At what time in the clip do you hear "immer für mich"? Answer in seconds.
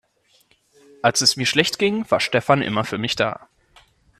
2.63-3.15